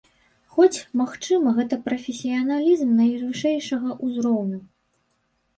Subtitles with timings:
[0.53, 4.59] Хоць, магчыма, гэта прафесіяналізм найвышэйшага ўзроўню.